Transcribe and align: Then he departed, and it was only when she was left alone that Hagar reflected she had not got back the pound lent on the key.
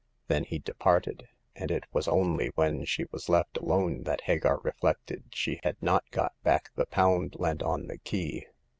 Then 0.29 0.45
he 0.45 0.57
departed, 0.57 1.27
and 1.55 1.69
it 1.69 1.83
was 1.93 2.07
only 2.07 2.47
when 2.55 2.85
she 2.85 3.05
was 3.11 3.29
left 3.29 3.57
alone 3.57 4.01
that 4.05 4.21
Hagar 4.21 4.57
reflected 4.63 5.25
she 5.31 5.59
had 5.61 5.77
not 5.79 6.09
got 6.09 6.33
back 6.41 6.71
the 6.75 6.87
pound 6.87 7.35
lent 7.37 7.61
on 7.61 7.85
the 7.85 7.99
key. 7.99 8.47